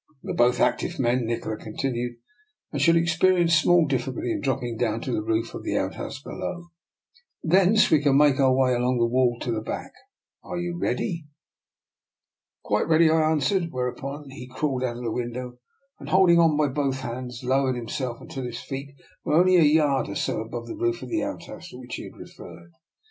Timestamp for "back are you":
9.61-10.75